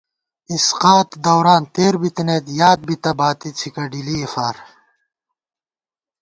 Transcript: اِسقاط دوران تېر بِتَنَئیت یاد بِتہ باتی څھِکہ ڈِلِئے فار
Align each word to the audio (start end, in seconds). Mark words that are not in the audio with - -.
اِسقاط 0.55 1.07
دوران 1.25 1.63
تېر 1.75 1.93
بِتَنَئیت 2.01 2.45
یاد 2.61 2.79
بِتہ 2.87 3.11
باتی 3.19 3.49
څھِکہ 3.57 3.83
ڈِلِئے 3.91 4.25
فار 4.33 4.55